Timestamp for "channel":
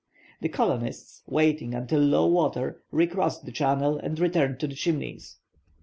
3.51-3.99